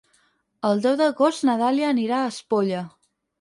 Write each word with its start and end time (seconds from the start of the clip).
El 0.69 0.79
deu 0.85 0.95
d'agost 1.01 1.45
na 1.49 1.55
Dàlia 1.61 1.93
anirà 1.97 2.23
a 2.23 2.31
Espolla. 2.33 2.83